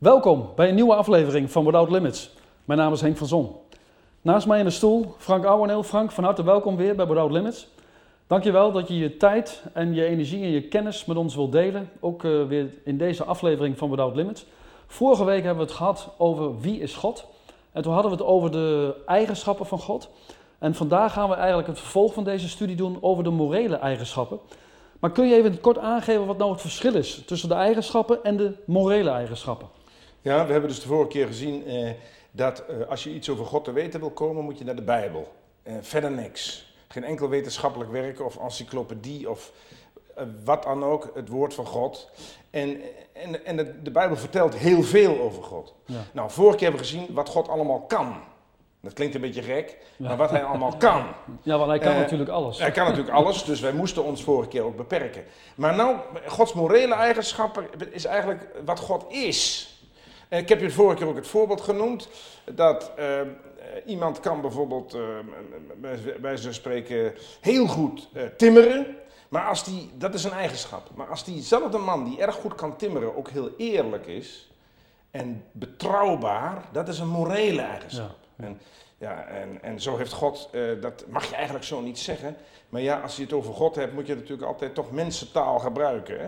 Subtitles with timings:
[0.00, 2.30] Welkom bij een nieuwe aflevering van Without Limits.
[2.64, 3.52] Mijn naam is Henk van Zon.
[4.20, 5.82] Naast mij in de stoel Frank Ouweneel.
[5.82, 7.68] Frank, van harte welkom weer bij Without Limits.
[8.26, 11.90] Dankjewel dat je je tijd en je energie en je kennis met ons wilt delen.
[12.00, 14.46] Ook uh, weer in deze aflevering van Without Limits.
[14.86, 17.26] Vorige week hebben we het gehad over wie is God.
[17.72, 20.10] En toen hadden we het over de eigenschappen van God.
[20.58, 24.38] En vandaag gaan we eigenlijk het vervolg van deze studie doen over de morele eigenschappen.
[25.00, 28.36] Maar kun je even kort aangeven wat nou het verschil is tussen de eigenschappen en
[28.36, 29.78] de morele eigenschappen?
[30.22, 31.90] Ja, we hebben dus de vorige keer gezien eh,
[32.30, 34.82] dat eh, als je iets over God te weten wil komen, moet je naar de
[34.82, 35.32] Bijbel.
[35.62, 36.74] Eh, verder niks.
[36.88, 39.52] Geen enkel wetenschappelijk werk of encyclopedie of
[40.14, 42.10] eh, wat dan ook, het woord van God.
[42.50, 42.80] En,
[43.12, 45.74] en, en de, de Bijbel vertelt heel veel over God.
[45.84, 46.00] Ja.
[46.12, 48.14] Nou, vorige keer hebben we gezien wat God allemaal kan.
[48.80, 51.04] Dat klinkt een beetje gek, maar wat hij allemaal kan.
[51.42, 52.58] Ja, want hij kan uh, natuurlijk alles.
[52.58, 55.24] Hij kan natuurlijk alles, dus wij moesten ons vorige keer ook beperken.
[55.54, 55.96] Maar nou,
[56.26, 59.68] Gods morele eigenschappen is eigenlijk wat God is.
[60.30, 62.08] En ik heb je vorige keer ook het voorbeeld genoemd,
[62.54, 63.20] dat uh,
[63.86, 68.96] iemand kan bijvoorbeeld, uh, bij ze spreken, heel goed timmeren.
[69.28, 70.90] Maar als die, dat is een eigenschap.
[70.94, 74.50] Maar als diezelfde man die erg goed kan timmeren ook heel eerlijk is
[75.10, 78.16] en betrouwbaar, dat is een morele eigenschap.
[78.36, 78.44] Ja.
[78.44, 78.60] En,
[79.00, 82.36] ja, en, en zo heeft God, uh, dat mag je eigenlijk zo niet zeggen.
[82.68, 86.20] Maar ja, als je het over God hebt, moet je natuurlijk altijd toch mensentaal gebruiken.
[86.20, 86.26] Hè?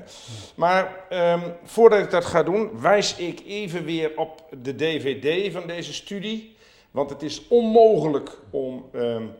[0.54, 5.66] Maar um, voordat ik dat ga doen, wijs ik even weer op de DVD van
[5.66, 6.56] deze studie.
[6.90, 9.30] Want het is onmogelijk om, um,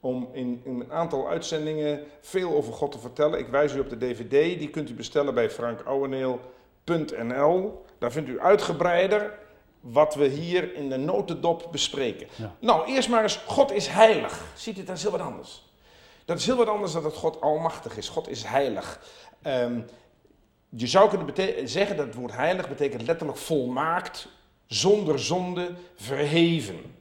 [0.00, 3.38] om in, in, een aantal uitzendingen veel over God te vertellen.
[3.38, 7.84] Ik wijs u op de DVD, die kunt u bestellen bij frankouweneel.nl.
[7.98, 9.38] Daar vindt u uitgebreider
[9.80, 12.28] wat we hier in de notendop bespreken.
[12.36, 12.54] Ja.
[12.58, 14.44] Nou, eerst maar eens, God is heilig.
[14.54, 15.66] Ziet u, dat is heel wat anders.
[16.24, 18.08] Dat is heel wat anders dan dat God almachtig is.
[18.08, 19.00] God is heilig.
[19.46, 19.84] Um,
[20.68, 24.28] je zou kunnen zeggen dat het woord heilig betekent letterlijk volmaakt,
[24.66, 26.94] zonder zonde, verheven.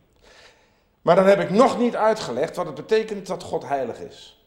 [1.02, 4.38] Maar dan heb ik nog niet uitgelegd wat het betekent dat God heilig is.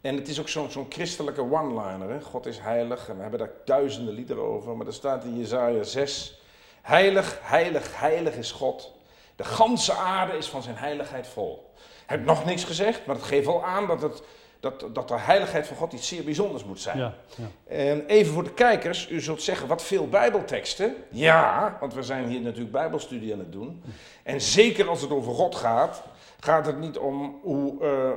[0.00, 2.22] En het is ook zo'n zo christelijke one-liner.
[2.22, 3.08] God is heilig.
[3.08, 4.76] En we hebben daar duizenden liederen over.
[4.76, 6.40] Maar er staat in Jezaja 6.
[6.82, 8.92] Heilig, heilig, heilig is God.
[9.36, 11.72] De ganse aarde is van zijn heiligheid vol.
[11.76, 14.22] Ik heb nog niks gezegd, maar het geeft wel aan dat, het,
[14.60, 16.98] dat, dat de heiligheid van God iets zeer bijzonders moet zijn.
[16.98, 17.74] Ja, ja.
[17.76, 20.94] En even voor de kijkers, u zult zeggen, wat veel bijbelteksten.
[21.10, 23.82] Ja, want we zijn hier natuurlijk bijbelstudie aan het doen.
[24.22, 26.02] En zeker als het over God gaat,
[26.40, 28.10] gaat het niet om hoe uh,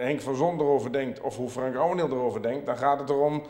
[0.00, 2.66] Henk van Zon erover denkt of hoe Frank Ouweneel erover denkt.
[2.66, 3.42] Dan gaat het erom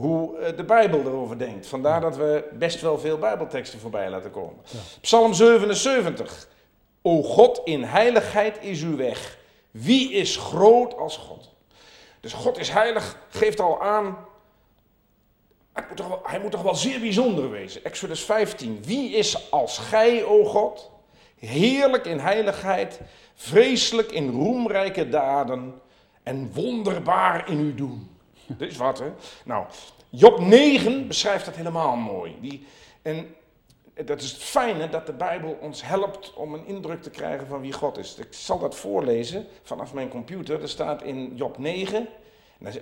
[0.00, 1.66] hoe de Bijbel erover denkt.
[1.66, 4.62] Vandaar dat we best wel veel Bijbelteksten voorbij laten komen.
[4.64, 4.78] Ja.
[5.00, 6.48] Psalm 77.
[7.02, 9.38] O God, in heiligheid is uw weg.
[9.70, 11.50] Wie is groot als God?
[12.20, 14.16] Dus God is heilig, geeft al aan.
[15.72, 17.84] Hij moet, toch wel, hij moet toch wel zeer bijzonder wezen.
[17.84, 18.82] Exodus 15.
[18.84, 20.90] Wie is als gij, o God?
[21.38, 23.00] Heerlijk in heiligheid,
[23.34, 25.80] vreselijk in roemrijke daden
[26.22, 28.13] en wonderbaar in uw doen.
[28.58, 29.12] Dat is wat, hè?
[29.44, 29.66] Nou,
[30.10, 32.36] Job 9 beschrijft dat helemaal mooi.
[32.40, 32.66] Die,
[33.02, 33.34] en
[34.04, 37.60] dat is het fijne dat de Bijbel ons helpt om een indruk te krijgen van
[37.60, 38.14] wie God is.
[38.14, 40.62] Ik zal dat voorlezen vanaf mijn computer.
[40.62, 42.08] Er staat in Job 9.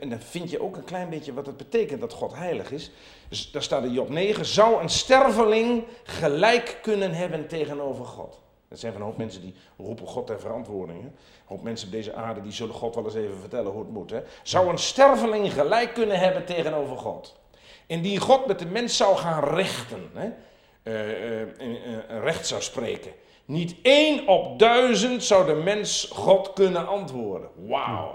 [0.01, 2.91] En dan vind je ook een klein beetje wat het betekent dat God heilig is.
[3.29, 4.45] Dus daar staat in Job 9.
[4.45, 8.41] Zou een sterveling gelijk kunnen hebben tegenover God?
[8.73, 11.03] Dat zijn van een hoop mensen die roepen God ter verantwoording.
[11.03, 11.57] Hè?
[11.63, 14.15] Mensen op deze aarde die zullen God wel eens even vertellen hoe het moet.
[14.43, 17.41] Zou een sterveling gelijk kunnen hebben tegenover God?
[17.87, 20.31] Indien God met de mens zou gaan rechten, hè?
[20.85, 23.13] Uh, uh, uh, recht zou spreken.
[23.45, 27.49] Niet één op duizend zou de mens God kunnen antwoorden.
[27.67, 28.15] Wauw.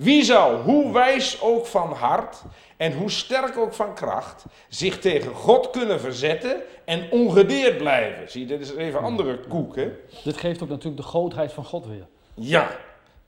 [0.00, 2.42] Wie zou, hoe wijs ook van hart
[2.76, 8.30] en hoe sterk ook van kracht, zich tegen God kunnen verzetten en ongedeerd blijven?
[8.30, 9.90] Zie dit is even een andere koek, hè?
[10.24, 12.06] Dit geeft ook natuurlijk de grootheid van God weer.
[12.34, 12.70] Ja,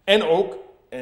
[0.05, 0.57] en ook
[0.89, 1.01] eh,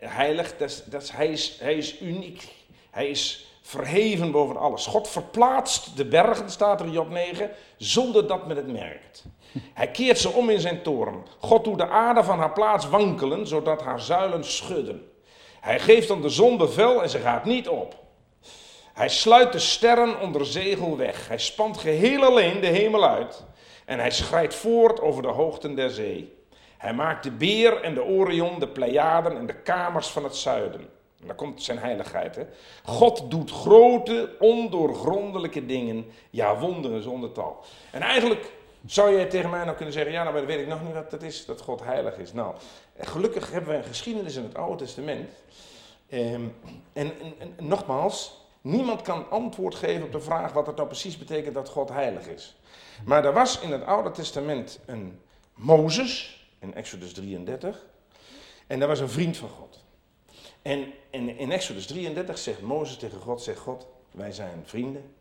[0.00, 2.48] heilig, dat dat hij, is, hij is uniek.
[2.90, 4.86] Hij is verheven boven alles.
[4.86, 9.24] God verplaatst de bergen, staat er in Job 9, zonder dat men het merkt.
[9.74, 11.24] Hij keert ze om in zijn toren.
[11.38, 15.10] God doet de aarde van haar plaats wankelen, zodat haar zuilen schudden.
[15.62, 17.94] Hij geeft aan de zon bevel en ze gaat niet op.
[18.92, 21.28] Hij sluit de sterren onder zegel weg.
[21.28, 23.44] Hij spant geheel alleen de hemel uit.
[23.84, 26.36] En hij schrijdt voort over de hoogten der zee.
[26.78, 30.80] Hij maakt de beer en de Orion, de Pleiaden en de kamers van het zuiden.
[31.20, 32.38] En daar komt zijn heiligheid.
[32.84, 36.06] God doet grote, ondoorgrondelijke dingen.
[36.30, 37.64] Ja, wonderen zonder tal.
[37.90, 38.52] En eigenlijk
[38.86, 41.10] zou je tegen mij nou kunnen zeggen: ja, nou, maar weet ik nog niet wat
[41.10, 42.32] het is dat God heilig is.
[42.32, 42.54] Nou,
[42.98, 45.30] gelukkig hebben we een geschiedenis in het Oude Testament.
[46.10, 46.54] Um,
[46.92, 51.18] en, en, en, nogmaals, Niemand kan antwoord geven op de vraag wat het nou precies
[51.18, 52.56] betekent dat God heilig is.
[53.04, 55.20] Maar er was in het Oude Testament een
[55.54, 57.86] Mozes, in Exodus 33,
[58.66, 59.84] en dat was een vriend van God.
[60.62, 65.14] En in, Exodus 33 zegt Mozes tegen God, zegt God, wij zijn vrienden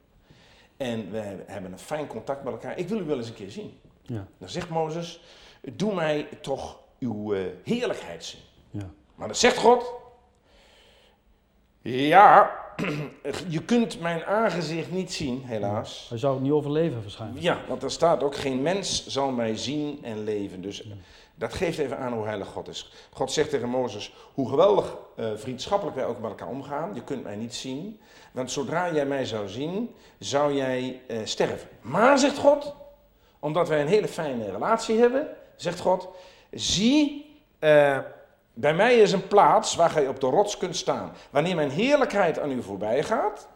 [0.78, 2.78] en we hebben een fijn contact met elkaar.
[2.78, 3.80] Ik wil u wel eens een keer zien.
[4.02, 4.28] Ja.
[4.38, 5.22] Dan zegt Mozes,
[5.62, 8.42] doe mij toch uw uh, heerlijkheid zien.
[8.70, 8.90] Ja.
[9.16, 9.94] Maar dan zegt God,
[11.82, 12.60] ja,
[13.48, 16.06] je kunt mijn aangezicht niet zien, helaas.
[16.10, 17.42] Hij zou het niet overleven waarschijnlijk.
[17.42, 20.62] Ja, want er staat ook, geen mens zal mij zien en leven.
[20.62, 20.88] Dus
[21.36, 22.94] dat geeft even aan hoe heilig God is.
[23.14, 26.94] God zegt tegen Mozes, hoe geweldig uh, vriendschappelijk wij ook met elkaar omgaan.
[26.94, 28.00] Je kunt mij niet zien,
[28.32, 31.70] want zodra jij mij zou zien, zou jij uh, sterven.
[31.82, 32.76] Maar, zegt God,
[33.40, 36.10] omdat wij een hele fijne relatie hebben, zegt God,
[36.52, 37.30] zie...
[37.60, 37.98] Uh,
[38.54, 41.14] bij mij is een plaats waar je op de rots kunt staan.
[41.30, 43.48] Wanneer mijn heerlijkheid aan u voorbij gaat,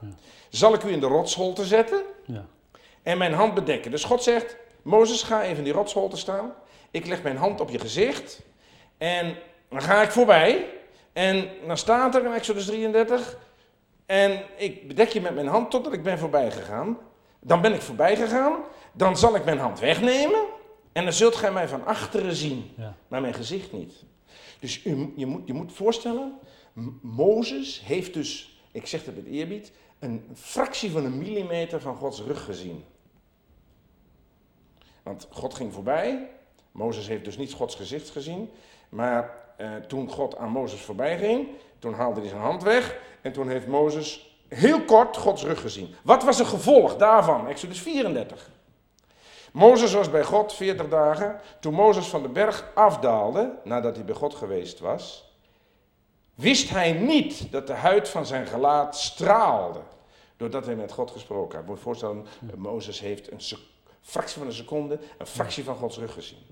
[0.50, 2.46] zal ik u in de rotsholte zetten ja.
[3.04, 3.92] en mijn hand bedekken.
[3.92, 6.54] Dus God zegt, Mozes, ga even in die rotsholte staan.
[6.92, 8.42] Ik leg mijn hand op je gezicht
[8.98, 9.36] en
[9.70, 10.66] dan ga ik voorbij.
[11.14, 13.38] En dan staat er in Exodus 33,
[14.06, 16.98] en ik bedek je met mijn hand totdat ik ben voorbij gegaan.
[17.40, 18.54] Dan ben ik voorbij gegaan,
[18.92, 20.40] dan zal ik mijn hand wegnemen
[20.96, 22.72] en dan zult gij mij van achteren zien,
[23.08, 23.94] maar mijn gezicht niet.
[24.60, 26.40] Dus u, je, moet, je moet voorstellen,
[27.02, 32.22] Mozes heeft dus, ik zeg het met eerbied, een fractie van een millimeter van Gods
[32.22, 32.84] rug gezien.
[35.04, 36.30] Want God ging voorbij,
[36.72, 38.50] Mozes heeft dus niet Gods gezicht gezien,
[38.90, 41.48] maar eh, toen God aan Mozes voorbij ging,
[41.80, 45.96] toen haalde hij zijn hand weg en toen heeft Mozes heel kort Gods rug gezien.
[46.04, 47.48] Wat was het gevolg daarvan?
[47.48, 48.54] Exodus 34.
[49.56, 51.40] Mozes was bij God 40 dagen.
[51.60, 55.34] Toen Mozes van de berg afdaalde, nadat hij bij God geweest was,
[56.34, 59.80] wist hij niet dat de huid van zijn gelaat straalde,
[60.38, 61.68] doordat hij met God gesproken had.
[61.68, 62.26] Moet je voorstellen,
[62.56, 63.42] Mozes heeft een
[64.02, 66.46] fractie van een seconde, een fractie van Gods rug gezien.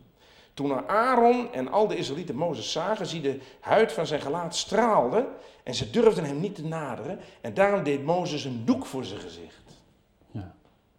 [0.54, 5.28] Toen Aaron en al de Israëlieten Mozes zagen, zie de huid van zijn gelaat straalde
[5.64, 7.20] en ze durfden hem niet te naderen.
[7.42, 9.63] En daarom deed Mozes een doek voor zijn gezicht.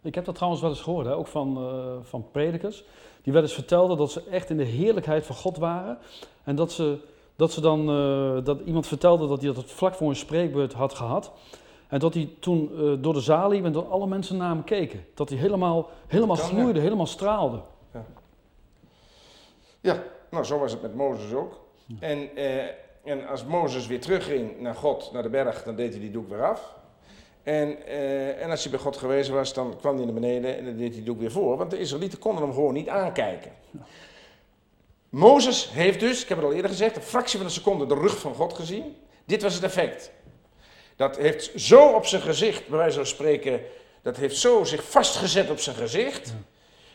[0.05, 1.15] Ik heb dat trouwens wel eens gehoord, hè?
[1.15, 2.83] ook van, uh, van predikers.
[3.21, 5.97] Die wel eens vertelden dat ze echt in de heerlijkheid van God waren.
[6.43, 6.97] En dat, ze,
[7.35, 10.93] dat, ze dan, uh, dat iemand vertelde dat hij dat vlak voor een spreekbeurt had
[10.93, 11.31] gehad.
[11.87, 14.63] En dat hij toen uh, door de zaal liep en dat alle mensen naar hem
[14.63, 15.05] keken.
[15.13, 17.61] Dat hij helemaal, helemaal gloeide, helemaal straalde.
[17.93, 18.05] Ja.
[19.81, 21.59] ja, nou zo was het met Mozes ook.
[21.99, 22.35] En,
[23.03, 26.29] en als Mozes weer terugging naar God, naar de berg, dan deed hij die doek
[26.29, 26.75] weer af.
[27.45, 30.65] En, uh, en als hij bij God gewezen was, dan kwam hij naar beneden en
[30.65, 31.57] dan deed hij ook weer voor.
[31.57, 33.51] Want de Israëlieten konden hem gewoon niet aankijken.
[35.09, 37.93] Mozes heeft dus, ik heb het al eerder gezegd, een fractie van een seconde de
[37.93, 38.95] rug van God gezien.
[39.25, 40.11] Dit was het effect.
[40.95, 43.61] Dat heeft zo op zijn gezicht, bij wijze van spreken,
[44.01, 46.33] dat heeft zo zich vastgezet op zijn gezicht.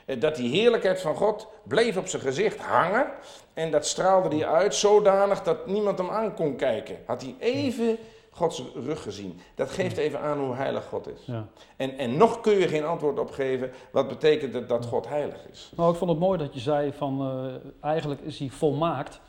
[0.04, 3.10] Eh, dat die heerlijkheid van God bleef op zijn gezicht hangen.
[3.54, 6.98] En dat straalde hij uit zodanig dat niemand hem aan kon kijken.
[7.06, 7.98] Had hij even
[8.40, 9.40] Gods rug gezien.
[9.54, 11.20] Dat geeft even aan hoe heilig God is.
[11.24, 11.46] Ja.
[11.76, 15.48] En, en nog kun je geen antwoord op geven wat betekent het dat God heilig
[15.50, 15.72] is.
[15.76, 19.20] Nou, ik vond het mooi dat je zei van uh, eigenlijk is hij volmaakt.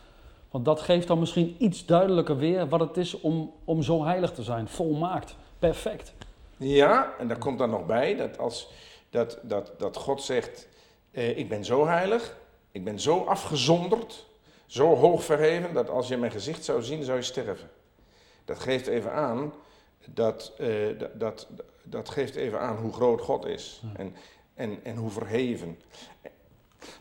[0.52, 4.31] Want dat geeft dan misschien iets duidelijker weer wat het is om, om zo heilig
[4.31, 4.68] te zijn.
[4.68, 6.13] Volmaakt, perfect.
[6.58, 8.69] Ja, en daar komt dan nog bij dat, als,
[9.10, 10.68] dat, dat, dat God zegt,
[11.12, 12.38] eh, ik ben zo heilig,
[12.72, 14.25] ik ben zo afgezonderd,
[14.65, 17.70] zo hoog verheven, dat als je mijn gezicht zou zien, zou je sterven.
[18.45, 19.53] Dat geeft even aan,
[20.05, 21.48] dat, uh, dat,
[21.83, 24.15] dat, geeft even aan hoe groot God is en,
[24.53, 25.79] en, en hoe verheven.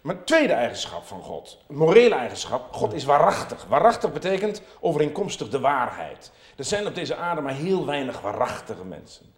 [0.00, 3.66] Maar tweede eigenschap van God, morele eigenschap, God is waarachtig.
[3.68, 6.30] Waarachtig betekent overeenkomstig de waarheid.
[6.56, 9.34] Er zijn op deze aarde maar heel weinig waarachtige mensen.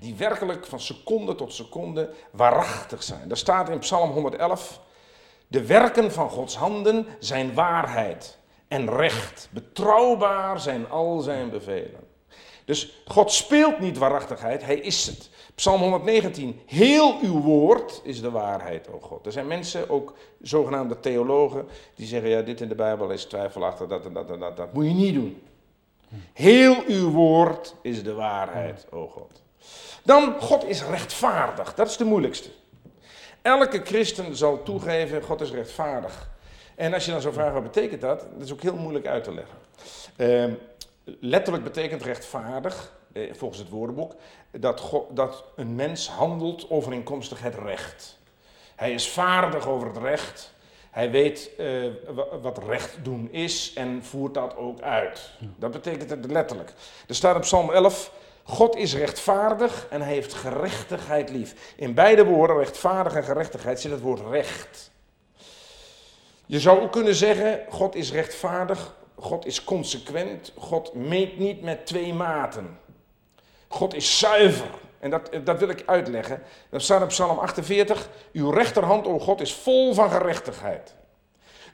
[0.00, 3.28] Die werkelijk van seconde tot seconde waarachtig zijn.
[3.28, 4.80] Daar staat in Psalm 111,
[5.46, 9.48] de werken van Gods handen zijn waarheid en recht.
[9.52, 12.04] Betrouwbaar zijn al zijn bevelen.
[12.64, 15.30] Dus God speelt niet waarachtigheid, hij is het.
[15.54, 19.26] Psalm 119, heel uw woord is de waarheid, o God.
[19.26, 23.86] Er zijn mensen, ook zogenaamde theologen, die zeggen, ja, dit in de Bijbel is twijfelachtig,
[23.86, 25.42] dat en dat en dat, dat moet je niet doen.
[26.32, 29.42] Heel uw woord is de waarheid, o God.
[30.02, 32.48] Dan, God is rechtvaardig, dat is de moeilijkste.
[33.42, 36.35] Elke christen zal toegeven, God is rechtvaardig.
[36.76, 38.26] En als je dan zo vraagt, wat betekent dat?
[38.32, 39.58] Dat is ook heel moeilijk uit te leggen.
[40.16, 40.54] Uh,
[41.20, 44.14] letterlijk betekent rechtvaardig, eh, volgens het woordenboek,
[44.50, 48.18] dat, God, dat een mens handelt overeenkomstig het recht.
[48.76, 50.54] Hij is vaardig over het recht.
[50.90, 51.92] Hij weet uh,
[52.42, 55.30] wat recht doen is en voert dat ook uit.
[55.56, 56.72] Dat betekent het letterlijk.
[57.08, 61.74] Er staat op Psalm 11, God is rechtvaardig en hij heeft gerechtigheid lief.
[61.76, 64.90] In beide woorden, rechtvaardig en gerechtigheid, zit het woord recht.
[66.46, 71.86] Je zou ook kunnen zeggen, God is rechtvaardig, God is consequent, God meet niet met
[71.86, 72.78] twee maten.
[73.68, 74.70] God is zuiver.
[74.98, 76.42] En dat, dat wil ik uitleggen.
[76.70, 78.08] Dat staat in Psalm 48.
[78.32, 80.94] Uw rechterhand, o God, is vol van gerechtigheid.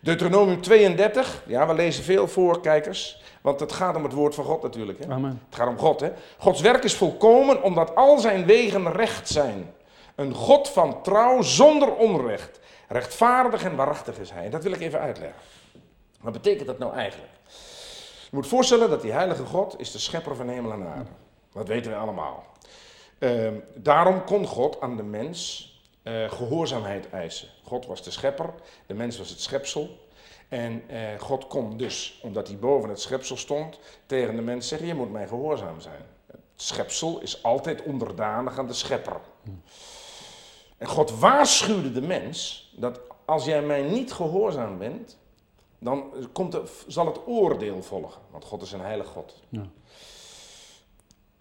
[0.01, 1.43] Deuteronomium 32.
[1.47, 3.23] Ja, we lezen veel voor, kijkers.
[3.41, 4.99] Want het gaat om het woord van God natuurlijk.
[4.99, 5.13] Hè?
[5.13, 5.43] Amen.
[5.49, 6.01] Het gaat om God.
[6.01, 6.11] Hè?
[6.39, 9.75] Gods werk is volkomen omdat al zijn wegen recht zijn.
[10.15, 12.61] Een God van trouw zonder onrecht.
[12.93, 14.45] Rechtvaardig en waarachtig is hij.
[14.45, 15.41] En dat wil ik even uitleggen.
[16.21, 17.33] Wat betekent dat nou eigenlijk?
[18.31, 21.11] Je moet voorstellen dat die heilige God is de schepper van hemel en aarde.
[21.53, 22.47] Dat weten we allemaal.
[23.19, 25.71] Ehm, daarom kon God aan de mens
[26.03, 27.49] uh, gehoorzaamheid eisen.
[27.65, 28.55] God was de schepper,
[28.87, 29.99] de mens was het schepsel.
[30.49, 34.87] En uh, God kon dus, omdat hij boven het schepsel stond, tegen de mens zeggen:
[34.87, 36.03] Je moet mij gehoorzaam zijn.
[36.27, 39.21] Het schepsel is altijd onderdanig aan de schepper.
[40.83, 45.19] En God waarschuwde de mens dat als jij mij niet gehoorzaam bent,
[45.79, 48.21] dan komt er, zal het oordeel volgen.
[48.31, 49.43] Want God is een heilig God.
[49.49, 49.67] Ja.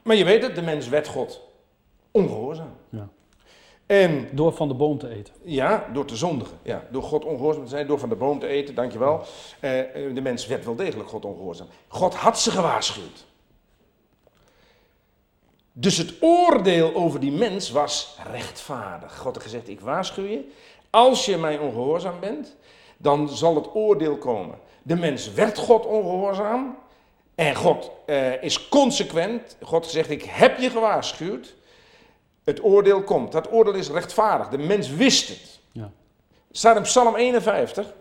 [0.04, 1.42] Maar je weet het, de mens werd God
[2.12, 2.76] ongehoorzaam.
[2.90, 3.10] Ja.
[3.86, 5.34] En, door van de boom te eten.
[5.44, 6.58] Ja, door te zondigen.
[6.64, 9.20] Ja, door God ongehoorzaam te zijn, door van de boom te eten, dankjewel.
[9.20, 9.70] Uh,
[10.14, 11.68] de mens werd wel degelijk God ongehoorzaam.
[11.88, 13.26] God had ze gewaarschuwd.
[15.72, 19.18] Dus het oordeel over die mens was rechtvaardig.
[19.18, 20.50] God had gezegd, ik waarschuw je.
[20.90, 22.56] Als je mij ongehoorzaam bent,
[22.98, 24.60] dan zal het oordeel komen.
[24.84, 26.78] De mens werd God ongehoorzaam.
[27.36, 29.58] En God uh, is consequent.
[29.62, 31.56] God zegt, ik heb je gewaarschuwd.
[32.44, 33.32] Het oordeel komt.
[33.32, 34.48] Dat oordeel is rechtvaardig.
[34.50, 35.60] De mens wist het.
[35.72, 35.92] Ja.
[36.52, 37.94] Staat in Psalm 51.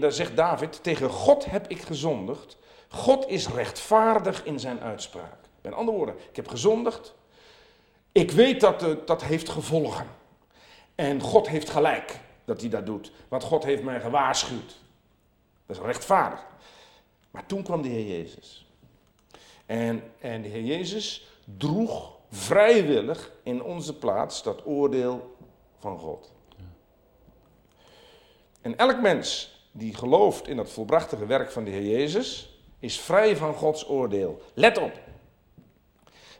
[0.00, 2.56] daar zegt David: Tegen God heb ik gezondigd.
[2.88, 5.42] God is rechtvaardig in zijn uitspraak.
[5.62, 7.14] Met andere woorden, ik heb gezondigd.
[8.12, 10.06] Ik weet dat het, dat heeft gevolgen.
[10.94, 13.12] En God heeft gelijk dat hij dat doet.
[13.28, 14.76] Want God heeft mij gewaarschuwd.
[15.66, 16.46] Dat is rechtvaardig.
[17.30, 18.66] Maar toen kwam de Heer Jezus.
[19.66, 21.26] En, en de Heer Jezus
[21.58, 25.36] droeg vrijwillig in onze plaats dat oordeel
[25.78, 26.32] van God.
[28.60, 33.36] En elk mens die gelooft in het volbrachtige werk van de Heer Jezus, is vrij
[33.36, 34.42] van Gods oordeel.
[34.54, 34.92] Let op.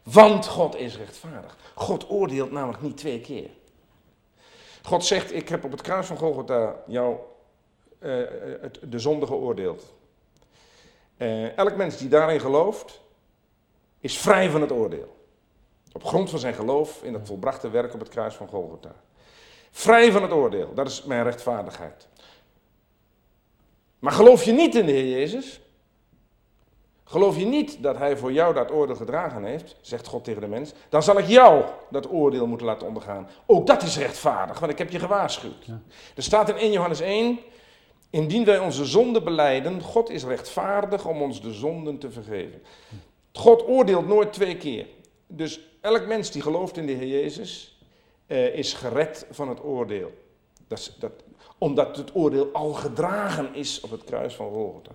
[0.02, 1.56] Want God is rechtvaardig.
[1.74, 3.50] God oordeelt namelijk niet twee keer.
[4.82, 7.16] God zegt, ik heb op het kruis van Golgotha jou
[7.98, 8.24] uh,
[8.60, 9.94] het, de zonde geoordeeld.
[11.16, 13.00] Uh, elk mens die daarin gelooft,
[14.00, 15.16] is vrij van het oordeel.
[15.92, 18.94] Op grond van zijn geloof in het volbrachte werk op het kruis van Golgotha.
[19.70, 22.08] Vrij van het oordeel, dat is mijn rechtvaardigheid.
[23.98, 25.60] Maar geloof je niet in de Heer Jezus?
[27.04, 30.46] Geloof je niet dat Hij voor jou dat oordeel gedragen heeft, zegt God tegen de
[30.46, 33.28] mens, dan zal ik jou dat oordeel moeten laten ondergaan.
[33.46, 35.66] Ook dat is rechtvaardig, want ik heb je gewaarschuwd.
[36.16, 37.38] Er staat in 1 Johannes 1,
[38.10, 42.62] indien wij onze zonden beleiden, God is rechtvaardig om ons de zonden te vergeven.
[43.32, 44.86] God oordeelt nooit twee keer.
[45.26, 47.78] Dus elk mens die gelooft in de Heer Jezus
[48.26, 50.12] uh, is gered van het oordeel.
[50.68, 51.12] Dat is, dat,
[51.58, 54.94] omdat het oordeel al gedragen is op het kruis van Golgotha.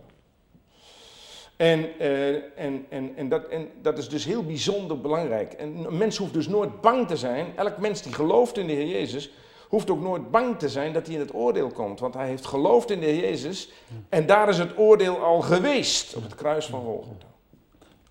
[1.58, 5.54] En, uh, en, en, en, dat, en dat is dus heel bijzonder belangrijk.
[5.54, 7.48] En een mens hoeft dus nooit bang te zijn.
[7.56, 9.32] Elk mens die gelooft in de Heer Jezus,
[9.68, 12.00] hoeft ook nooit bang te zijn dat hij in het oordeel komt.
[12.00, 13.70] Want hij heeft geloofd in de Heer Jezus.
[14.10, 17.28] En daar is het oordeel al geweest op het kruis van Golgotha.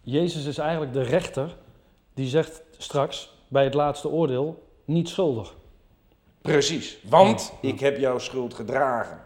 [0.03, 1.57] Jezus is eigenlijk de rechter
[2.15, 5.55] die zegt straks bij het laatste oordeel niet schuldig.
[6.43, 9.26] Precies, want ik heb jouw schuld gedragen.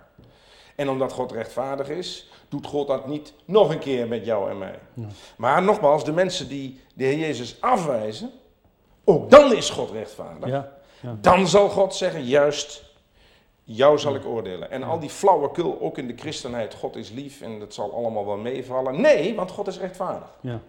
[0.81, 4.59] En omdat God rechtvaardig is, doet God dat niet nog een keer met jou en
[4.59, 4.79] mij.
[5.37, 8.31] Maar nogmaals, de mensen die de Heer Jezus afwijzen,
[9.05, 10.49] ook dan is God rechtvaardig.
[10.49, 11.17] Ja, ja.
[11.21, 12.85] Dan zal God zeggen, juist,
[13.63, 14.71] jou zal ik oordelen.
[14.71, 18.27] En al die flauwekul, ook in de christenheid, God is lief en dat zal allemaal
[18.27, 19.01] wel meevallen.
[19.01, 20.39] Nee, want God is rechtvaardig.
[20.41, 20.61] Ja.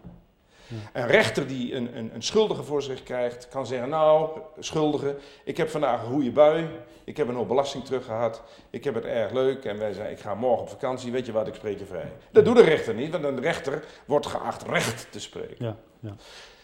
[0.94, 5.58] Een rechter die een, een, een, schuldige voor zich krijgt, kan zeggen: Nou, schuldige, ik
[5.58, 6.70] heb vandaag een goede bui.
[7.04, 8.42] Ik heb een hoop belasting teruggehad.
[8.70, 9.66] Ik heb het erg leuk.
[9.66, 11.12] En wij zeggen: Ik ga morgen op vakantie.
[11.12, 12.12] Weet je wat, ik spreek je vrij.
[12.32, 15.66] Dat doet de rechter niet, want een rechter wordt geacht recht te spreken.
[15.66, 16.16] Ja, ja.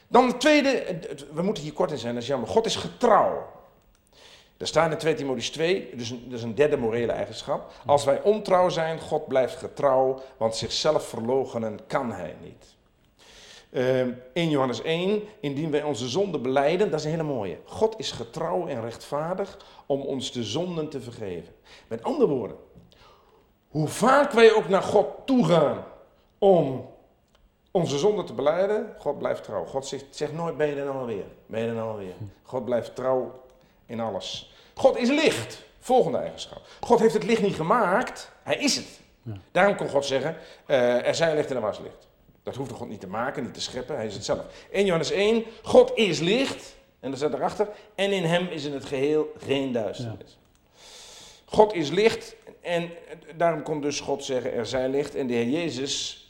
[0.07, 0.99] Dan het tweede,
[1.33, 2.49] we moeten hier kort in zijn, dat is jammer.
[2.49, 3.55] God is getrouw.
[4.57, 7.71] Er staat in 2 Timotheus 2, dus een, dus een derde morele eigenschap.
[7.85, 12.76] Als wij ontrouw zijn, God blijft getrouw, want zichzelf verloochenen kan hij niet.
[13.69, 17.57] Uh, ehm, 1 Johannes 1, indien wij onze zonden beleiden, dat is een hele mooie.
[17.65, 21.53] God is getrouw en rechtvaardig om ons de zonden te vergeven.
[21.88, 22.57] Met andere woorden,
[23.67, 25.83] hoe vaak wij ook naar God toe gaan
[26.38, 26.89] om
[27.71, 29.65] onze zonde te beleiden, God blijft trouw.
[29.65, 31.25] God zegt, zegt nooit, ben je er nou alweer?
[31.45, 32.13] Ben je er nou alweer?
[32.43, 33.43] God blijft trouw
[33.86, 34.53] in alles.
[34.74, 35.65] God is licht.
[35.79, 36.62] Volgende eigenschap.
[36.79, 39.00] God heeft het licht niet gemaakt, hij is het.
[39.51, 40.36] Daarom kon God zeggen,
[40.67, 42.06] uh, er zijn licht en er was licht.
[42.47, 44.45] Dat hoefde God niet te maken, niet te scheppen, hij is het zelf.
[44.71, 48.73] 1 Johannes 1, God is licht, en dan staat erachter, en in hem is in
[48.73, 50.37] het geheel geen duisternis.
[51.45, 52.89] God is licht en
[53.35, 55.15] daarom kon dus God zeggen, er zij licht.
[55.15, 56.25] En de Heer Jezus,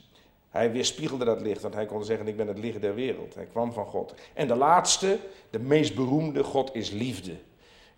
[0.49, 3.35] hij weerspiegelde dat licht, want hij kon zeggen, ik ben het licht der wereld.
[3.35, 4.13] Hij kwam van God.
[4.33, 5.17] En de laatste,
[5.49, 7.35] de meest beroemde, God is liefde.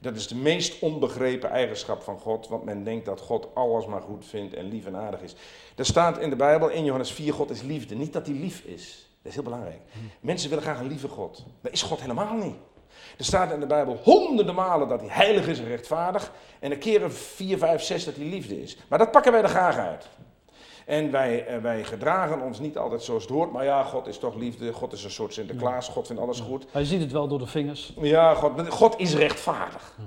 [0.01, 4.01] Dat is de meest onbegrepen eigenschap van God, want men denkt dat God alles maar
[4.01, 5.35] goed vindt en lief en aardig is.
[5.75, 7.95] Er staat in de Bijbel, in Johannes 4, God is liefde.
[7.95, 9.81] Niet dat hij lief is, dat is heel belangrijk.
[10.19, 11.45] Mensen willen graag een lieve God.
[11.61, 12.55] Dat is God helemaal niet.
[13.17, 16.31] Er staat in de Bijbel honderden malen dat hij heilig is en rechtvaardig.
[16.59, 18.77] En een keer 4, 5, 6 dat hij liefde is.
[18.87, 20.07] Maar dat pakken wij er graag uit.
[20.89, 23.51] En wij, eh, wij gedragen ons niet altijd zoals het hoort.
[23.51, 24.73] Maar ja, God is toch liefde.
[24.73, 25.87] God is een soort Sinterklaas.
[25.87, 26.65] God vindt alles goed.
[26.71, 27.93] Hij ziet het wel door de vingers.
[28.01, 29.97] Ja, God, God is rechtvaardig.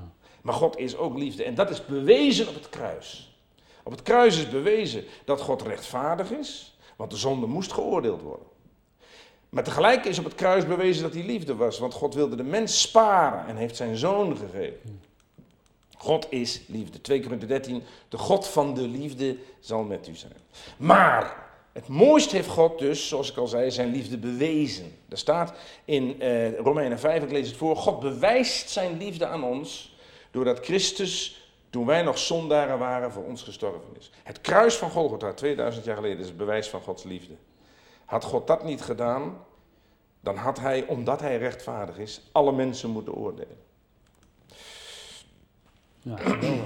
[0.41, 1.45] Maar God is ook liefde.
[1.45, 3.37] En dat is bewezen op het kruis.
[3.83, 6.79] Op het kruis is bewezen dat God rechtvaardig is.
[6.97, 8.47] Want de zonde moest geoordeeld worden.
[9.49, 12.43] Maar tegelijk is op het kruis bewezen dat hij liefde was, want God wilde de
[12.43, 15.01] mens sparen en heeft zijn zoon gegeven.
[16.03, 17.01] God is liefde.
[17.01, 20.37] 2 Korinther 13, de God van de liefde zal met u zijn.
[20.77, 24.99] Maar het mooiste heeft God dus, zoals ik al zei, zijn liefde bewezen.
[25.09, 25.55] Er staat
[25.85, 29.97] in eh, Romeinen 5, ik lees het voor, God bewijst zijn liefde aan ons
[30.31, 34.11] doordat Christus, toen wij nog zondaren waren, voor ons gestorven is.
[34.23, 37.35] Het kruis van Golgotha, 2000 jaar geleden, is het bewijs van Gods liefde.
[38.05, 39.45] Had God dat niet gedaan,
[40.21, 43.71] dan had hij, omdat hij rechtvaardig is, alle mensen moeten oordelen.
[46.03, 46.65] Ja, geweldig.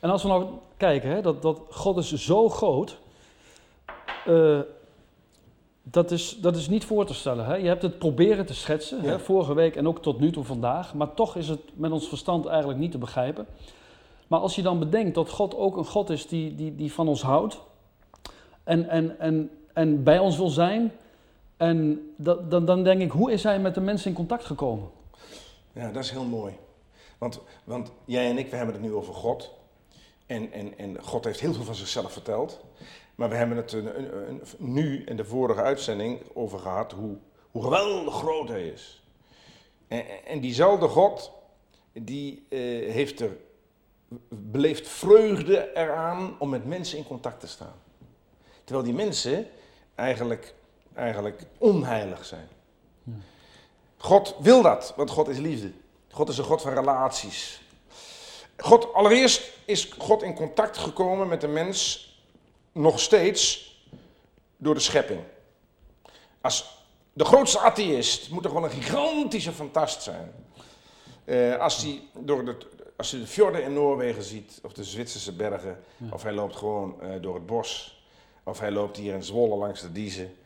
[0.00, 2.98] En als we nou kijken, hè, dat, dat God is zo groot,
[4.28, 4.60] uh,
[5.82, 7.44] dat, is, dat is niet voor te stellen.
[7.44, 7.54] Hè?
[7.54, 10.94] Je hebt het proberen te schetsen, hè, vorige week en ook tot nu toe vandaag,
[10.94, 13.46] maar toch is het met ons verstand eigenlijk niet te begrijpen.
[14.26, 17.08] Maar als je dan bedenkt dat God ook een God is die, die, die van
[17.08, 17.60] ons houdt
[18.64, 20.92] en, en, en en bij ons wil zijn.
[21.56, 24.88] En dat, dan, dan denk ik, hoe is hij met de mensen in contact gekomen?
[25.72, 26.52] Ja, dat is heel mooi.
[27.18, 29.54] Want, want jij en ik, we hebben het nu over God.
[30.26, 32.60] En, en, en God heeft heel veel van zichzelf verteld.
[33.14, 37.16] Maar we hebben het een, een, nu in de vorige uitzending over gehad hoe,
[37.50, 39.02] hoe geweldig groot hij is.
[39.88, 41.32] En, en diezelfde God,
[41.92, 42.58] die uh,
[42.92, 43.36] heeft er,
[44.28, 47.74] beleeft vreugde eraan om met mensen in contact te staan.
[48.64, 49.46] Terwijl die mensen,
[49.94, 50.54] eigenlijk,
[50.94, 52.48] eigenlijk onheilig zijn.
[53.96, 55.72] God wil dat, want God is liefde.
[56.16, 57.60] God is een God van relaties.
[58.56, 62.08] God, allereerst is God in contact gekomen met de mens
[62.72, 63.74] nog steeds
[64.56, 65.20] door de schepping.
[66.40, 70.32] Als de grootste atheïst moet toch wel een gigantische fantast zijn.
[71.24, 72.56] Uh, als hij door de,
[72.96, 76.96] als hij de fjorden in Noorwegen ziet, of de Zwitserse bergen, of hij loopt gewoon
[77.02, 78.00] uh, door het bos
[78.44, 80.36] of hij loopt hier in Zwolle langs de Diezen,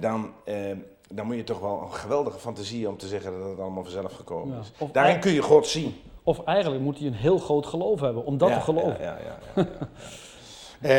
[0.00, 0.70] dan, eh,
[1.08, 4.12] dan moet je toch wel een geweldige fantasie om te zeggen dat het allemaal vanzelf
[4.12, 4.72] gekomen is.
[4.92, 6.00] Daarin kun je God zien.
[6.22, 9.00] Of eigenlijk moet hij een heel groot geloof hebben om dat te geloven.
[9.00, 9.66] Ja, ja, ja,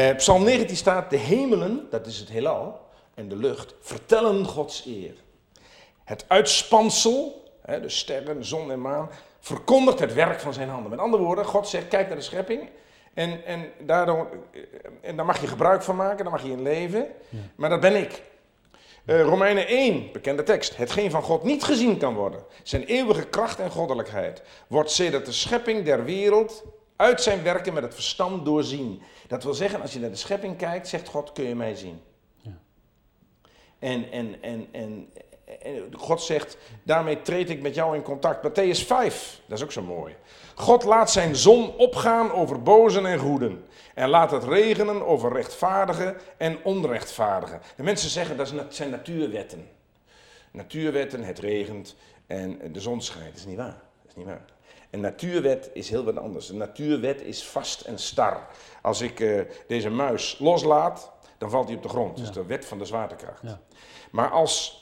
[0.10, 2.80] eh, Psalm 19 staat, de hemelen, dat is het heelal,
[3.13, 5.13] en de lucht, vertellen Gods eer.
[6.04, 10.89] Het uitspansel, hè, de sterren, zon en maan, verkondigt het werk van zijn handen.
[10.89, 12.69] Met andere woorden, God zegt, kijk naar de schepping
[13.13, 14.30] en, en, daardoor,
[15.02, 17.08] en daar mag je gebruik van maken, daar mag je in leven.
[17.56, 18.24] Maar dat ben ik.
[19.10, 20.78] Uh, Romeinen 1, bekende tekst.
[20.78, 25.32] Hetgeen van God niet gezien kan worden, zijn eeuwige kracht en goddelijkheid, wordt sedert de
[25.32, 26.63] schepping der wereld
[26.95, 29.02] uit zijn werken met het verstand doorzien.
[29.28, 32.02] Dat wil zeggen, als je naar de schepping kijkt, zegt God, kun je mij zien.
[32.38, 32.58] Ja.
[33.80, 35.10] En, en, en, en,
[35.62, 38.50] en God zegt, daarmee treed ik met jou in contact.
[38.50, 40.15] Matthäus 5, dat is ook zo mooi.
[40.60, 43.65] God laat zijn zon opgaan over bozen en goeden.
[43.93, 47.62] En laat het regenen over rechtvaardigen en onrechtvaardigen.
[47.76, 49.67] De mensen zeggen dat zijn natuurwetten.
[50.52, 51.95] Natuurwetten, het regent
[52.28, 53.30] en de zon schijnt.
[53.30, 53.82] Dat is niet waar.
[54.02, 54.45] Dat is niet waar.
[54.89, 56.50] Een natuurwet is heel wat anders.
[56.50, 58.48] Een natuurwet is vast en star.
[58.82, 62.17] Als ik uh, deze muis loslaat, dan valt hij op de grond.
[62.17, 63.41] Dat is de wet van de zwaartekracht.
[63.41, 63.60] Ja.
[64.12, 64.79] Maar als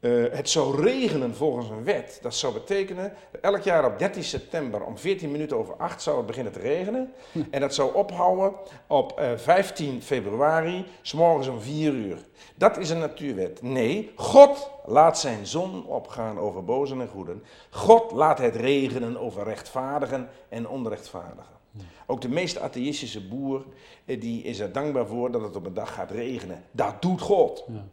[0.00, 2.18] uh, het zou regenen volgens een wet.
[2.22, 6.26] Dat zou betekenen, elk jaar op 13 september om 14 minuten over 8 zou het
[6.26, 7.12] beginnen te regenen.
[7.32, 7.42] Hm.
[7.50, 8.52] En dat zou ophouden
[8.86, 12.18] op uh, eh, 15 februari, s morgens om 4 uur.
[12.54, 13.62] Dat is een natuurwet.
[13.62, 17.42] Nee, God laat zijn zon opgaan over bozen en goeden.
[17.70, 21.56] God laat het regenen over rechtvaardigen en onrechtvaardigen.
[21.72, 21.78] Hm.
[22.06, 23.64] Ook de meest atheïstische boer,
[24.04, 26.64] eh, die is er dankbaar voor dat het op een dag gaat regenen.
[26.70, 27.64] Dat doet God.
[27.68, 27.84] Ja.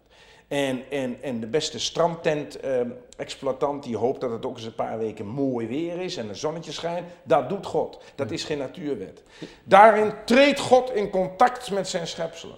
[0.48, 5.26] En, en, en de beste strandtent-exploitant die hoopt dat het ook eens een paar weken
[5.26, 7.08] mooi weer is en een zonnetje schijnt.
[7.24, 8.02] Dat doet God.
[8.16, 9.24] Dat is geen natuurwet.
[9.64, 12.56] Daarin treedt God in contact met zijn schepselen.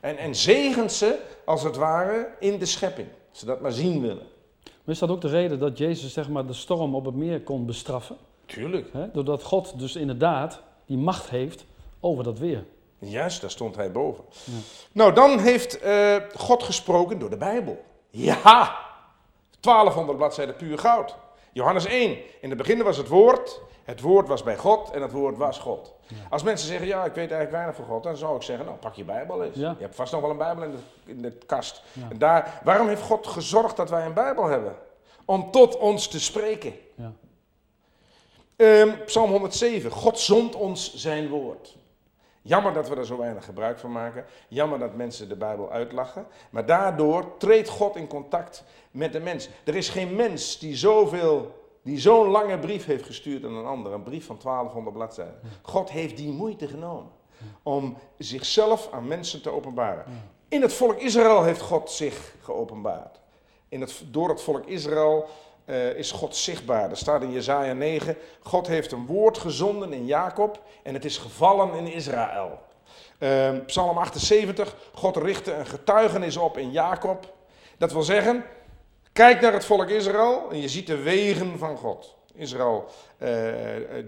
[0.00, 3.08] En, en zegent ze, als het ware, in de schepping.
[3.30, 4.26] Ze dat maar zien willen.
[4.62, 7.42] Maar is dat ook de reden dat Jezus zeg maar, de storm op het meer
[7.42, 8.16] kon bestraffen?
[8.46, 8.88] Tuurlijk.
[9.12, 11.64] Doordat God dus inderdaad die macht heeft
[12.00, 12.64] over dat weer.
[13.10, 14.24] Juist, daar stond hij boven.
[14.44, 14.52] Ja.
[14.92, 17.84] Nou, dan heeft uh, God gesproken door de Bijbel.
[18.10, 18.76] Ja,
[19.60, 21.16] 1200 bladzijden puur goud.
[21.52, 22.18] Johannes 1.
[22.40, 25.58] In het begin was het woord, het woord was bij God en het woord was
[25.58, 25.94] God.
[26.06, 26.16] Ja.
[26.30, 28.78] Als mensen zeggen, ja, ik weet eigenlijk weinig van God, dan zou ik zeggen, nou,
[28.78, 29.56] pak je Bijbel eens.
[29.56, 29.74] Ja.
[29.76, 31.82] Je hebt vast nog wel een Bijbel in de, in de kast.
[32.10, 34.76] En daar, waarom heeft God gezorgd dat wij een Bijbel hebben?
[35.24, 36.72] Om tot ons te spreken.
[38.56, 39.90] Um, Psalm 107.
[39.90, 41.76] God zond ons zijn woord.
[42.46, 44.24] Jammer dat we er zo weinig gebruik van maken.
[44.48, 46.26] Jammer dat mensen de Bijbel uitlachen.
[46.50, 49.48] Maar daardoor treedt God in contact met de mens.
[49.64, 53.92] Er is geen mens die zoveel die zo'n lange brief heeft gestuurd aan een ander,
[53.92, 55.40] een brief van 1200 bladzijden.
[55.62, 57.10] God heeft die moeite genomen
[57.62, 60.04] om zichzelf aan mensen te openbaren.
[60.48, 63.20] In het volk Israël heeft God zich geopenbaard.
[63.68, 65.28] In het, door het volk Israël
[65.64, 66.90] uh, is God zichtbaar.
[66.90, 71.18] Er staat in Jezaja 9, God heeft een woord gezonden in Jacob en het is
[71.18, 72.58] gevallen in Israël.
[73.18, 77.34] Uh, Psalm 78, God richtte een getuigenis op in Jacob.
[77.78, 78.44] Dat wil zeggen,
[79.12, 82.14] kijk naar het volk Israël en je ziet de wegen van God.
[82.34, 82.84] Israël
[83.18, 83.30] uh,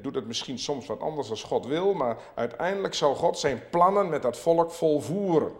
[0.03, 4.09] doet het misschien soms wat anders als God wil, maar uiteindelijk zal God zijn plannen
[4.09, 5.53] met dat volk volvoeren.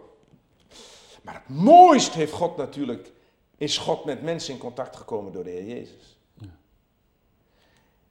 [1.21, 3.11] Maar het mooist heeft God natuurlijk
[3.57, 6.17] is God met mensen in contact gekomen door de Heer Jezus.
[6.33, 6.57] Ja,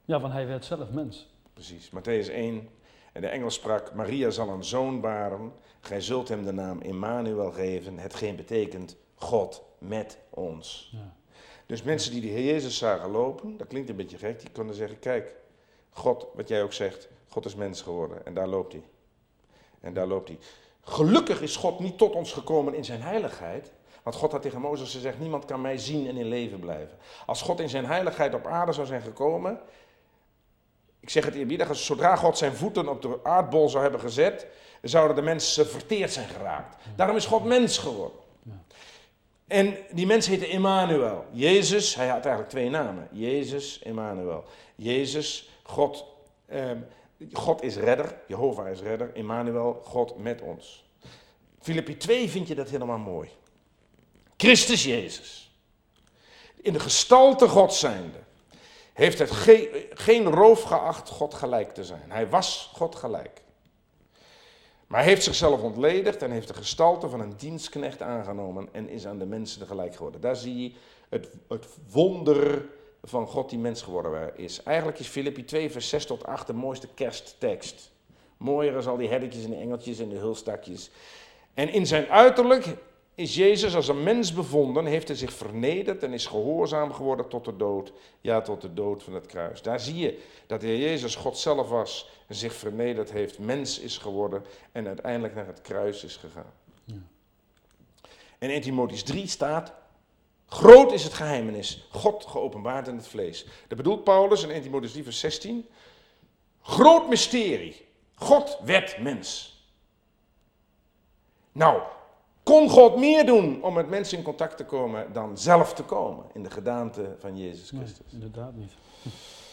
[0.05, 1.27] ja want hij werd zelf mens.
[1.53, 2.69] Precies, Matthäus 1.
[3.13, 7.51] En de engel sprak, Maria zal een zoon baren, gij zult hem de naam Immanuel
[7.51, 10.89] geven, hetgeen betekent God met ons.
[10.91, 11.15] Ja.
[11.65, 14.75] Dus mensen die de Heer Jezus zagen lopen, dat klinkt een beetje gek, die konden
[14.75, 15.35] zeggen, kijk,
[15.89, 18.83] God, wat jij ook zegt, God is mens geworden en daar loopt hij.
[19.79, 20.37] En daar loopt hij.
[20.81, 23.71] Gelukkig is God niet tot ons gekomen in zijn heiligheid,
[24.07, 26.97] want God had tegen Mozes gezegd, niemand kan mij zien en in leven blijven.
[27.25, 29.59] Als God in zijn heiligheid op aarde zou zijn gekomen,
[30.99, 34.47] ik zeg het eerbiedig, zodra God zijn voeten op de aardbol zou hebben gezet,
[34.81, 36.75] zouden de mensen verteerd zijn geraakt.
[36.95, 38.19] Daarom is God mens geworden.
[39.47, 41.25] En die mens heette Emmanuel.
[41.31, 43.07] Jezus, hij had eigenlijk twee namen.
[43.11, 44.43] Jezus, Emmanuel.
[44.75, 46.05] Jezus, God,
[46.45, 46.71] eh,
[47.33, 50.85] God is redder, Jehovah is redder, Emmanuel, God met ons.
[51.59, 53.29] Filippi 2 vind je dat helemaal mooi.
[54.37, 55.51] Christus Jezus,
[56.61, 58.17] in de gestalte God zijnde,
[58.93, 59.31] heeft het
[59.93, 62.11] geen roof geacht God gelijk te zijn.
[62.11, 63.41] Hij was God gelijk.
[64.87, 69.07] Maar hij heeft zichzelf ontledigd en heeft de gestalte van een dienstknecht aangenomen en is
[69.07, 70.21] aan de mensen gelijk geworden.
[70.21, 70.71] Daar zie je
[71.09, 72.65] het, het wonder
[73.03, 74.63] van God die mens geworden is.
[74.63, 77.91] Eigenlijk is Filippi 2 vers 6 tot 8 de mooiste kersttekst.
[78.37, 80.89] Mooier als al die herdertjes en de engeltjes en de hulstakjes.
[81.53, 82.65] En in zijn uiterlijk
[83.17, 87.45] is Jezus als een mens bevonden, heeft hij zich vernederd en is gehoorzaam geworden tot
[87.45, 87.93] de dood.
[88.21, 89.61] Ja, tot de dood van het kruis.
[89.61, 93.79] Daar zie je dat de Heer Jezus God zelf was en zich vernederd heeft, mens
[93.79, 96.53] is geworden en uiteindelijk naar het kruis is gegaan.
[96.83, 96.95] Ja.
[98.37, 99.73] En in Timotheus 3 staat,
[100.45, 103.45] groot is het geheimenis, God geopenbaard in het vlees.
[103.67, 105.67] Dat bedoelt Paulus in 1 Timotheus 3 vers 16,
[106.61, 109.59] groot mysterie, God werd mens.
[111.51, 111.81] Nou,
[112.47, 116.25] kon God meer doen om met mensen in contact te komen dan zelf te komen
[116.33, 118.05] in de gedaante van Jezus Christus?
[118.11, 118.71] Nee, inderdaad niet.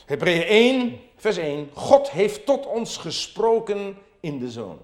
[0.06, 1.70] Hebreeën 1, vers 1.
[1.72, 4.78] God heeft tot ons gesproken in de Zoon.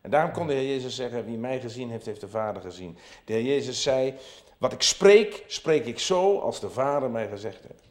[0.00, 2.98] En daarom kon de Heer Jezus zeggen, wie mij gezien heeft, heeft de Vader gezien.
[3.24, 4.14] De Heer Jezus zei,
[4.58, 7.89] wat ik spreek, spreek ik zo als de Vader mij gezegd heeft.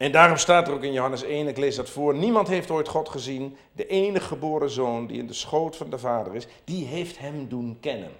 [0.00, 2.88] En daarom staat er ook in Johannes 1, ik lees dat voor, niemand heeft ooit
[2.88, 6.86] God gezien, de enige geboren zoon die in de schoot van de Vader is, die
[6.86, 8.10] heeft hem doen kennen.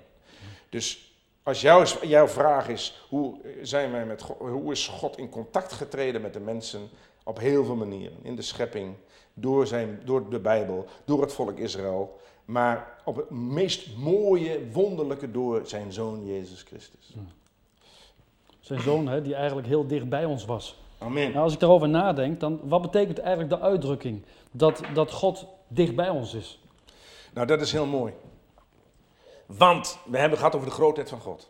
[0.68, 5.72] Dus als jouw, jouw vraag is, hoe, zijn wij met hoe is God in contact
[5.72, 6.88] getreden met de mensen?
[7.24, 8.18] Op heel veel manieren.
[8.22, 8.94] In de schepping,
[9.34, 12.20] door, zijn, door de Bijbel, door het volk Israël.
[12.44, 17.14] Maar op het meest mooie, wonderlijke door zijn zoon Jezus Christus.
[18.60, 20.78] Zijn zoon hè, die eigenlijk heel dicht bij ons was.
[21.00, 21.30] Amen.
[21.30, 25.94] Nou, als ik daarover nadenk, dan wat betekent eigenlijk de uitdrukking dat, dat God dicht
[25.94, 26.60] bij ons is?
[27.32, 28.12] Nou, dat is heel mooi.
[29.46, 31.48] Want we hebben het gehad over de grootheid van God.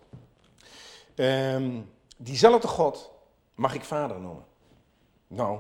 [1.15, 3.11] Um, diezelfde God
[3.55, 4.45] mag ik vader noemen.
[5.27, 5.59] Nou,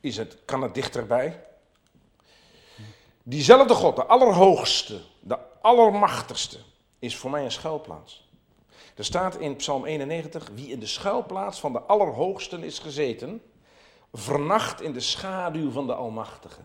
[0.00, 1.44] is het, kan het dichterbij?
[3.22, 6.58] Diezelfde God, de allerhoogste, de allermachtigste,
[6.98, 8.27] is voor mij een schuilplaats.
[8.98, 13.42] Er staat in Psalm 91, wie in de schuilplaats van de Allerhoogsten is gezeten,
[14.12, 16.60] vernacht in de schaduw van de Almachtige.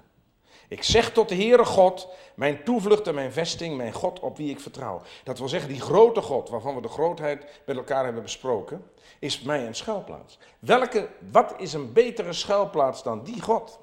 [0.67, 4.49] Ik zeg tot de Heere God, mijn toevlucht en mijn vesting, mijn God op wie
[4.49, 5.01] ik vertrouw.
[5.23, 9.41] Dat wil zeggen, die grote God, waarvan we de grootheid met elkaar hebben besproken, is
[9.41, 10.37] mij een schuilplaats.
[10.59, 13.79] Welke, wat is een betere schuilplaats dan die God?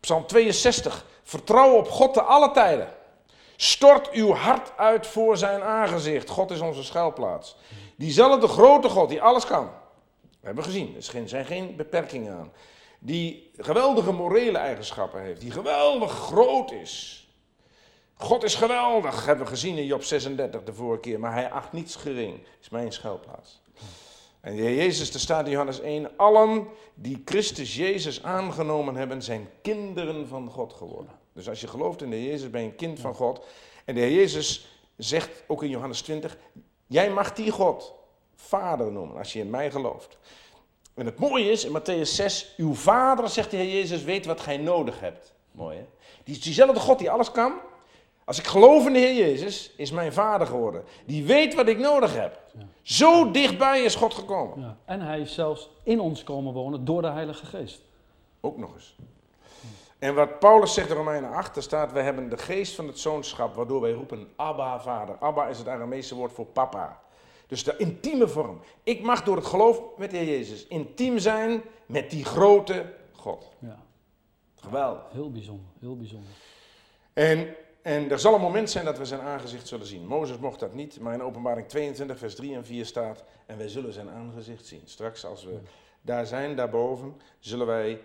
[0.00, 2.88] Psalm 62, vertrouw op God te alle tijden.
[3.56, 6.28] Stort uw hart uit voor zijn aangezicht.
[6.28, 7.56] God is onze schuilplaats.
[7.96, 9.70] Diezelfde grote God die alles kan.
[10.20, 12.52] We hebben gezien, er zijn geen beperkingen aan
[12.98, 17.26] die geweldige morele eigenschappen heeft, die geweldig groot is.
[18.14, 21.72] God is geweldig, hebben we gezien in Job 36 de vorige keer, maar hij acht
[21.72, 23.60] niets gering, is mijn schuilplaats.
[24.40, 29.22] En de Heer Jezus, er staat in Johannes 1, allen die Christus Jezus aangenomen hebben,
[29.22, 31.12] zijn kinderen van God geworden.
[31.36, 33.44] Dus als je gelooft in de Heer Jezus, ben je een kind van God.
[33.84, 36.36] En de Heer Jezus zegt ook in Johannes 20,
[36.86, 37.94] jij mag die God
[38.34, 40.18] vader noemen als je in mij gelooft.
[40.94, 44.40] En het mooie is, in Matthäus 6, uw vader, zegt de Heer Jezus, weet wat
[44.40, 45.34] gij nodig hebt.
[45.52, 45.84] Mooi hè?
[46.24, 47.52] Die, diezelfde God die alles kan.
[48.24, 50.84] Als ik geloof in de Heer Jezus, is mijn vader geworden.
[51.06, 52.40] Die weet wat ik nodig heb.
[52.82, 54.60] Zo dichtbij is God gekomen.
[54.60, 54.76] Ja.
[54.84, 57.80] En hij is zelfs in ons komen wonen door de Heilige Geest.
[58.40, 58.96] Ook nog eens.
[59.98, 62.98] En wat Paulus zegt in Romeinen 8, daar staat, wij hebben de geest van het
[62.98, 65.16] zoonschap, waardoor wij roepen, Abba, vader.
[65.20, 67.00] Abba is het Aramese woord voor papa.
[67.46, 68.60] Dus de intieme vorm.
[68.82, 73.50] Ik mag door het geloof met de Heer Jezus intiem zijn met die grote God.
[73.58, 73.78] Ja.
[74.54, 75.02] Geweldig.
[75.12, 76.30] Heel bijzonder, heel bijzonder.
[77.12, 80.06] En, en er zal een moment zijn dat we zijn aangezicht zullen zien.
[80.06, 83.68] Mozes mocht dat niet, maar in openbaring 22 vers 3 en 4 staat, en wij
[83.68, 84.82] zullen zijn aangezicht zien.
[84.84, 85.58] Straks als we
[86.00, 88.00] daar zijn, daarboven, zullen wij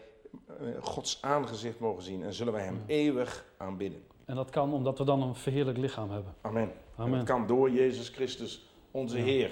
[0.82, 4.04] Gods aangezicht mogen zien en zullen wij hem eeuwig aanbidden.
[4.26, 6.34] En dat kan omdat we dan een verheerlijk lichaam hebben.
[6.42, 6.72] Amen.
[6.96, 7.12] Amen.
[7.12, 9.52] En dat kan door Jezus Christus onze Heer.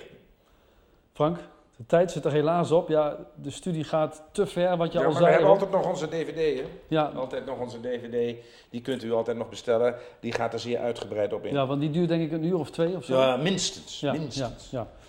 [1.14, 1.38] Frank,
[1.76, 2.90] de tijd zit er helaas op.
[2.90, 5.26] Ja, de studie gaat te ver, wat je ja, al zei.
[5.26, 6.66] we hebben altijd nog onze DVD, hè?
[6.88, 7.06] Ja.
[7.16, 8.36] Altijd nog onze DVD.
[8.70, 9.96] Die kunt u altijd nog bestellen.
[10.20, 11.54] Die gaat er zeer uitgebreid op in.
[11.54, 13.18] Ja, want die duurt denk ik een uur of twee of zo.
[13.18, 14.00] Ja, minstens.
[14.00, 14.70] Ja, minstens.
[14.70, 14.88] Ja,